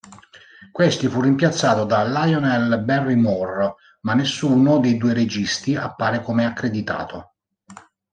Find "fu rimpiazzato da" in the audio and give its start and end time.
1.09-2.03